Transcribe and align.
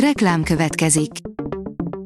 Reklám 0.00 0.42
következik. 0.42 1.10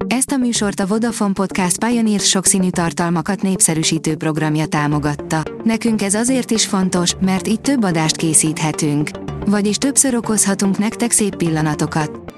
Ezt 0.06 0.30
a 0.30 0.36
műsort 0.36 0.80
a 0.80 0.86
Vodafone 0.86 1.32
Podcast 1.32 1.84
Pioneer 1.84 2.20
sokszínű 2.20 2.70
tartalmakat 2.70 3.42
népszerűsítő 3.42 4.16
programja 4.16 4.66
támogatta. 4.66 5.42
Nekünk 5.64 6.02
ez 6.02 6.14
azért 6.14 6.50
is 6.50 6.66
fontos, 6.66 7.14
mert 7.20 7.48
így 7.48 7.60
több 7.60 7.84
adást 7.84 8.16
készíthetünk. 8.16 9.10
Vagyis 9.46 9.76
többször 9.76 10.14
okozhatunk 10.14 10.78
nektek 10.78 11.10
szép 11.10 11.36
pillanatokat. 11.36 12.34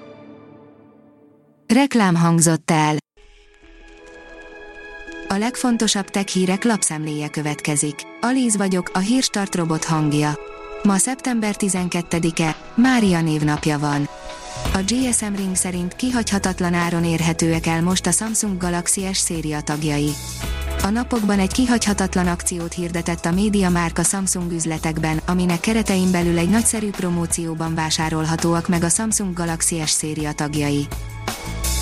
Reklám 1.74 2.14
hangzott 2.14 2.70
el. 2.70 2.96
A 5.28 5.34
legfontosabb 5.34 6.06
tech 6.06 6.26
hírek 6.26 6.64
lapszemléje 6.64 7.28
következik. 7.28 7.94
Alíz 8.20 8.56
vagyok, 8.56 8.90
a 8.94 8.98
hírstart 8.98 9.54
robot 9.54 9.84
hangja. 9.84 10.38
Ma 10.82 10.96
szeptember 10.96 11.54
12-e, 11.58 12.56
Mária 12.74 13.22
névnapja 13.22 13.78
van. 13.78 14.08
A 14.72 14.78
GSM 14.86 15.34
Ring 15.34 15.56
szerint 15.56 15.96
kihagyhatatlan 15.96 16.74
áron 16.74 17.04
érhetőek 17.04 17.66
el 17.66 17.82
most 17.82 18.06
a 18.06 18.10
Samsung 18.10 18.56
Galaxy 18.56 19.12
S 19.12 19.18
széria 19.18 19.60
tagjai. 19.60 20.12
A 20.82 20.88
napokban 20.88 21.38
egy 21.38 21.52
kihagyhatatlan 21.52 22.26
akciót 22.26 22.72
hirdetett 22.72 23.24
a 23.24 23.32
média 23.32 23.70
márka 23.70 24.02
Samsung 24.02 24.52
üzletekben, 24.52 25.20
aminek 25.26 25.60
keretein 25.60 26.10
belül 26.10 26.38
egy 26.38 26.48
nagyszerű 26.48 26.90
promócióban 26.90 27.74
vásárolhatóak 27.74 28.68
meg 28.68 28.84
a 28.84 28.88
Samsung 28.88 29.34
Galaxy 29.34 29.82
S 29.86 29.90
széria 29.90 30.32
tagjai. 30.32 30.86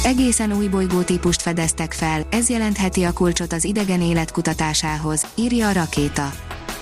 Egészen 0.04 0.52
új 0.52 0.66
bolygótípust 0.66 1.42
fedeztek 1.42 1.92
fel, 1.92 2.26
ez 2.30 2.48
jelentheti 2.48 3.02
a 3.02 3.12
kulcsot 3.12 3.52
az 3.52 3.64
idegen 3.64 4.02
élet 4.02 4.30
kutatásához, 4.30 5.26
írja 5.34 5.68
a 5.68 5.72
rakéta. 5.72 6.32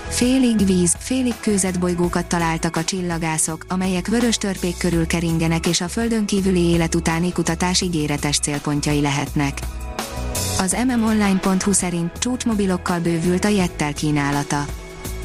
Félig 0.09 0.67
víz, 0.67 0.97
félig 0.99 1.35
kőzet 1.41 1.79
bolygókat 1.79 2.27
találtak 2.27 2.77
a 2.77 2.85
csillagászok, 2.85 3.65
amelyek 3.69 4.07
vörös 4.07 4.37
törpék 4.37 4.77
körül 4.77 5.07
keringenek 5.07 5.67
és 5.67 5.81
a 5.81 5.89
földön 5.89 6.27
kívüli 6.27 6.61
élet 6.61 6.95
utáni 6.95 7.33
kutatás 7.33 7.81
ígéretes 7.81 8.39
célpontjai 8.39 9.01
lehetnek. 9.01 9.59
Az 10.59 10.77
mmonline.hu 10.87 11.73
szerint 11.73 12.19
csúcsmobilokkal 12.19 13.01
bővült 13.01 13.45
a 13.45 13.49
Jettel 13.49 13.93
kínálata. 13.93 14.65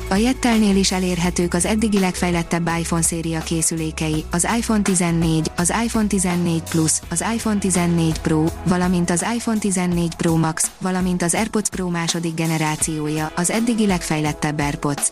A 0.09 0.15
Jettelnél 0.15 0.75
is 0.75 0.91
elérhetők 0.91 1.53
az 1.53 1.65
eddigi 1.65 1.99
legfejlettebb 1.99 2.69
iPhone 2.79 3.01
széria 3.01 3.39
készülékei, 3.39 4.23
az 4.31 4.47
iPhone 4.57 4.81
14, 4.81 5.51
az 5.55 5.73
iPhone 5.83 6.07
14 6.07 6.61
Plus, 6.69 6.91
az 7.09 7.23
iPhone 7.33 7.59
14 7.59 8.19
Pro, 8.19 8.45
valamint 8.65 9.09
az 9.09 9.25
iPhone 9.35 9.59
14 9.59 10.15
Pro 10.15 10.35
Max, 10.35 10.71
valamint 10.81 11.21
az 11.21 11.33
AirPods 11.33 11.69
Pro 11.69 11.89
második 11.89 12.33
generációja, 12.33 13.31
az 13.35 13.49
eddigi 13.49 13.85
legfejlettebb 13.85 14.59
AirPods. 14.59 15.11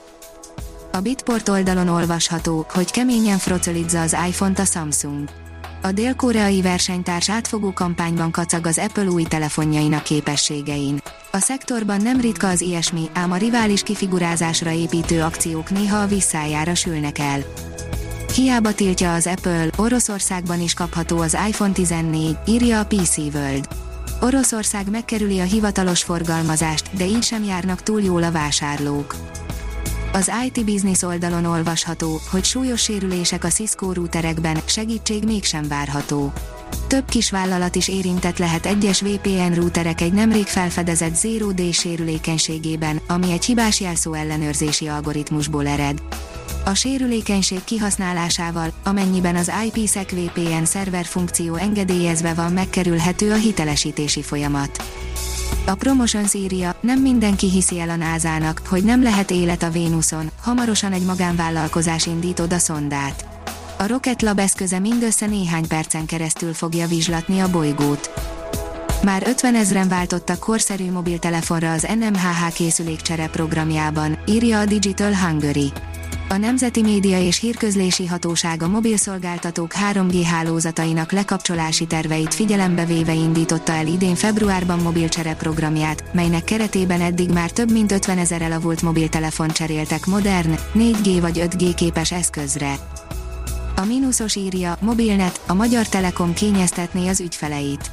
A 0.91 0.99
Bitport 0.99 1.49
oldalon 1.49 1.87
olvasható, 1.87 2.65
hogy 2.69 2.91
keményen 2.91 3.37
frocolizza 3.37 4.01
az 4.01 4.15
iPhone-t 4.27 4.59
a 4.59 4.65
Samsung. 4.65 5.29
A 5.81 5.91
dél-koreai 5.91 6.61
versenytárs 6.61 7.29
átfogó 7.29 7.73
kampányban 7.73 8.31
kacag 8.31 8.65
az 8.65 8.77
Apple 8.77 9.07
új 9.07 9.23
telefonjainak 9.23 10.03
képességein. 10.03 11.01
A 11.33 11.39
szektorban 11.39 12.01
nem 12.01 12.21
ritka 12.21 12.47
az 12.47 12.61
ilyesmi, 12.61 13.09
ám 13.13 13.31
a 13.31 13.37
rivális 13.37 13.83
kifigurázásra 13.83 14.71
építő 14.71 15.21
akciók 15.21 15.69
néha 15.69 16.01
a 16.01 16.07
visszájára 16.07 16.75
sülnek 16.75 17.17
el. 17.17 17.39
Hiába 18.35 18.73
tiltja 18.73 19.13
az 19.13 19.27
Apple, 19.27 19.67
Oroszországban 19.77 20.61
is 20.61 20.73
kapható 20.73 21.17
az 21.17 21.37
iPhone 21.47 21.71
14, 21.71 22.37
írja 22.47 22.79
a 22.79 22.85
PC 22.85 23.17
World. 23.17 23.67
Oroszország 24.21 24.89
megkerüli 24.89 25.39
a 25.39 25.43
hivatalos 25.43 26.03
forgalmazást, 26.03 26.95
de 26.97 27.05
így 27.05 27.23
sem 27.23 27.43
járnak 27.43 27.83
túl 27.83 28.01
jól 28.01 28.23
a 28.23 28.31
vásárlók. 28.31 29.15
Az 30.13 30.31
IT 30.45 30.65
Business 30.65 31.01
oldalon 31.01 31.45
olvasható, 31.45 32.19
hogy 32.31 32.43
súlyos 32.43 32.81
sérülések 32.81 33.43
a 33.43 33.47
Cisco 33.47 33.93
routerekben, 33.93 34.57
segítség 34.65 35.23
mégsem 35.23 35.67
várható. 35.67 36.33
Több 36.87 37.05
kis 37.05 37.31
vállalat 37.31 37.75
is 37.75 37.87
érintett 37.87 38.37
lehet 38.37 38.65
egyes 38.65 39.01
VPN 39.01 39.53
routerek 39.53 40.01
egy 40.01 40.13
nemrég 40.13 40.45
felfedezett 40.45 41.15
Zero 41.15 41.51
Day 41.51 41.71
sérülékenységében, 41.71 43.01
ami 43.07 43.31
egy 43.31 43.45
hibás 43.45 43.79
jelszó 43.79 44.13
ellenőrzési 44.13 44.87
algoritmusból 44.87 45.67
ered. 45.67 46.01
A 46.65 46.73
sérülékenység 46.73 47.63
kihasználásával, 47.63 48.73
amennyiben 48.83 49.35
az 49.35 49.51
IPsec 49.65 50.11
VPN 50.11 50.63
szerver 50.63 51.05
funkció 51.05 51.55
engedélyezve 51.55 52.33
van 52.33 52.51
megkerülhető 52.51 53.31
a 53.31 53.35
hitelesítési 53.35 54.21
folyamat. 54.21 54.83
A 55.65 55.75
Promotions 55.75 56.33
írja, 56.33 56.75
nem 56.81 57.01
mindenki 57.01 57.49
hiszi 57.49 57.79
el 57.79 57.89
a 57.89 57.95
názának, 57.95 58.61
hogy 58.69 58.83
nem 58.83 59.03
lehet 59.03 59.31
élet 59.31 59.63
a 59.63 59.69
Vénuszon, 59.69 60.31
hamarosan 60.41 60.91
egy 60.91 61.05
magánvállalkozás 61.05 62.05
indít 62.05 62.39
oda 62.39 62.57
szondát. 62.57 63.30
A 63.81 63.87
Rocket 63.87 64.21
Lab 64.21 64.39
eszköze 64.39 64.79
mindössze 64.79 65.25
néhány 65.25 65.67
percen 65.67 66.05
keresztül 66.05 66.53
fogja 66.53 66.87
vizslatni 66.87 67.39
a 67.39 67.49
bolygót. 67.49 68.11
Már 69.03 69.23
50 69.27 69.55
ezren 69.55 69.87
váltottak 69.87 70.39
korszerű 70.39 70.91
mobiltelefonra 70.91 71.71
az 71.71 71.87
NMHH 71.99 72.53
készülékcsere 72.53 73.27
programjában, 73.27 74.17
írja 74.27 74.59
a 74.59 74.65
Digital 74.65 75.15
Hungary. 75.15 75.71
A 76.29 76.37
Nemzeti 76.37 76.81
Média 76.81 77.19
és 77.19 77.39
Hírközlési 77.39 78.05
Hatóság 78.05 78.63
a 78.63 78.67
mobilszolgáltatók 78.67 79.71
3G 79.91 80.21
hálózatainak 80.29 81.11
lekapcsolási 81.11 81.85
terveit 81.85 82.33
figyelembe 82.33 82.85
véve 82.85 83.13
indította 83.13 83.71
el 83.71 83.87
idén 83.87 84.15
februárban 84.15 84.79
mobilcsere 84.79 85.35
programját, 85.35 86.03
melynek 86.13 86.43
keretében 86.43 87.01
eddig 87.01 87.29
már 87.29 87.51
több 87.51 87.71
mint 87.71 87.91
50 87.91 88.17
ezer 88.17 88.41
elavult 88.41 88.81
mobiltelefon 88.81 89.47
cseréltek 89.47 90.05
modern, 90.05 90.55
4G 90.73 91.17
vagy 91.21 91.47
5G 91.49 91.71
képes 91.75 92.11
eszközre. 92.11 92.73
A 93.75 93.85
mínuszos 93.85 94.35
írja, 94.35 94.77
mobilnet, 94.81 95.41
a 95.47 95.53
Magyar 95.53 95.87
Telekom 95.87 96.33
kényeztetné 96.33 97.07
az 97.07 97.19
ügyfeleit. 97.19 97.91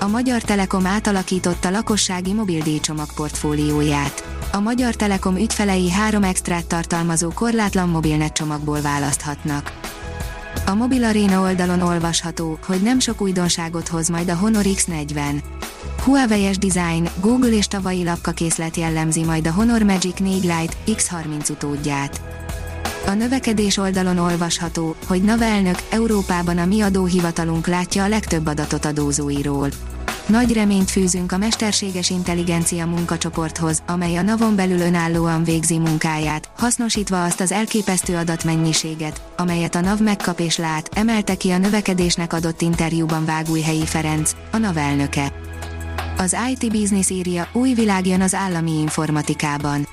A 0.00 0.06
Magyar 0.06 0.42
Telekom 0.42 0.86
átalakította 0.86 1.70
lakossági 1.70 2.32
mobildíjcsomag 2.32 3.12
portfólióját 3.14 4.36
a 4.56 4.60
Magyar 4.60 4.94
Telekom 4.94 5.36
ügyfelei 5.36 5.90
három 5.90 6.22
extrát 6.22 6.66
tartalmazó 6.66 7.30
korlátlan 7.34 7.88
mobilnet 7.88 8.32
csomagból 8.32 8.80
választhatnak. 8.80 9.78
A 10.66 10.74
Mobil 10.74 11.04
Arena 11.04 11.40
oldalon 11.40 11.80
olvasható, 11.80 12.58
hogy 12.66 12.82
nem 12.82 12.98
sok 12.98 13.20
újdonságot 13.20 13.88
hoz 13.88 14.08
majd 14.08 14.28
a 14.28 14.36
Honor 14.36 14.64
X40. 14.64 15.42
Huawei-es 16.04 16.58
design, 16.58 17.08
Google 17.20 17.50
és 17.50 17.66
tavalyi 17.66 18.04
lapkakészlet 18.04 18.76
jellemzi 18.76 19.24
majd 19.24 19.46
a 19.46 19.52
Honor 19.52 19.82
Magic 19.82 20.18
4 20.18 20.42
Lite 20.42 20.74
X30 20.86 21.50
utódját. 21.50 22.35
A 23.06 23.14
növekedés 23.14 23.76
oldalon 23.76 24.18
olvasható, 24.18 24.96
hogy 25.06 25.22
NAV 25.22 25.42
elnök 25.42 25.76
Európában 25.90 26.58
a 26.58 26.64
mi 26.64 26.80
adóhivatalunk 26.80 27.66
látja 27.66 28.04
a 28.04 28.08
legtöbb 28.08 28.46
adatot 28.46 28.84
adózóiról. 28.84 29.68
Nagy 30.26 30.52
reményt 30.52 30.90
fűzünk 30.90 31.32
a 31.32 31.36
mesterséges 31.36 32.10
intelligencia 32.10 32.86
munkacsoporthoz, 32.86 33.82
amely 33.86 34.16
a 34.16 34.22
navon 34.22 34.56
belül 34.56 34.80
önállóan 34.80 35.44
végzi 35.44 35.78
munkáját, 35.78 36.50
hasznosítva 36.56 37.24
azt 37.24 37.40
az 37.40 37.52
elképesztő 37.52 38.16
adatmennyiséget, 38.16 39.20
amelyet 39.36 39.74
a 39.74 39.80
NAV 39.80 40.00
megkap 40.00 40.40
és 40.40 40.56
lát, 40.56 40.90
emelte 40.94 41.34
ki 41.34 41.50
a 41.50 41.58
növekedésnek 41.58 42.32
adott 42.32 42.60
interjúban 42.60 43.24
Vágújhelyi 43.24 43.86
Ferenc, 43.86 44.32
a 44.52 44.56
NAV 44.56 44.76
elnöke. 44.76 45.32
Az 46.18 46.36
IT 46.50 46.72
Business 46.72 47.10
írja, 47.10 47.48
új 47.52 47.72
világ 47.72 48.06
jön 48.06 48.20
az 48.20 48.34
állami 48.34 48.78
informatikában 48.78 49.86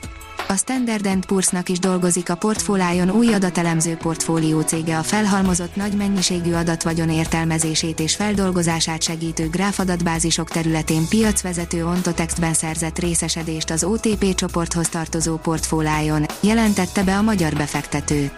a 0.54 0.58
Standard 0.58 1.26
Poor's-nak 1.26 1.70
is 1.70 1.80
dolgozik 1.80 2.30
a 2.30 2.36
portfólájon 2.36 3.10
új 3.10 3.34
adatelemző 3.34 3.96
portfólió 3.96 4.62
cége 4.62 4.98
a 4.98 5.04
felhalmozott 5.04 5.76
nagy 5.76 5.94
mennyiségű 5.94 6.54
adatvagyon 6.54 7.10
értelmezését 7.10 8.00
és 8.00 8.16
feldolgozását 8.16 9.02
segítő 9.02 9.50
gráfadatbázisok 9.50 10.50
területén 10.50 11.08
piacvezető 11.10 11.86
Ontotextben 11.86 12.54
szerzett 12.54 13.00
részesedést 13.00 13.70
az 13.70 13.84
OTP 13.84 14.36
csoporthoz 14.36 14.90
tartozó 14.90 15.38
portfólájon, 15.38 16.26
jelentette 16.42 17.04
be 17.04 17.18
a 17.18 17.22
magyar 17.22 17.54
befektető. 17.54 18.32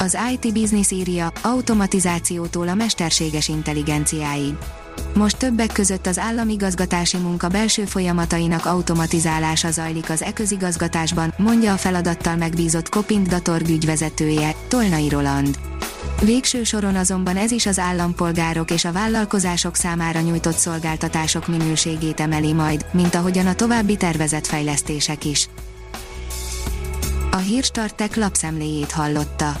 Az 0.00 0.18
IT 0.32 0.52
Business 0.52 0.90
írja, 0.90 1.32
automatizációtól 1.42 2.68
a 2.68 2.74
mesterséges 2.74 3.48
intelligenciáig 3.48 4.54
most 5.14 5.36
többek 5.36 5.72
között 5.72 6.06
az 6.06 6.18
államigazgatási 6.18 7.16
munka 7.16 7.48
belső 7.48 7.84
folyamatainak 7.84 8.66
automatizálása 8.66 9.70
zajlik 9.70 10.10
az 10.10 10.22
e-közigazgatásban, 10.22 11.34
mondja 11.36 11.72
a 11.72 11.76
feladattal 11.76 12.36
megbízott 12.36 12.88
Kopint 12.88 13.28
Datorg 13.28 13.68
ügyvezetője, 13.68 14.54
Tolnai 14.68 15.08
Roland. 15.08 15.58
Végső 16.20 16.64
soron 16.64 16.94
azonban 16.94 17.36
ez 17.36 17.50
is 17.50 17.66
az 17.66 17.78
állampolgárok 17.78 18.70
és 18.70 18.84
a 18.84 18.92
vállalkozások 18.92 19.74
számára 19.74 20.20
nyújtott 20.20 20.56
szolgáltatások 20.56 21.46
minőségét 21.46 22.20
emeli 22.20 22.52
majd, 22.52 22.86
mint 22.92 23.14
ahogyan 23.14 23.46
a 23.46 23.54
további 23.54 23.96
tervezett 23.96 24.46
fejlesztések 24.46 25.24
is. 25.24 25.48
A 27.30 27.36
Hírstartek 27.36 28.16
lapszemléjét 28.16 28.90
hallotta. 28.90 29.60